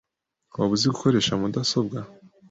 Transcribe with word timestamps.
Waba 0.57 0.73
uzi 0.75 0.87
gukoresha 0.91 1.33
mudasobwa? 1.41 1.97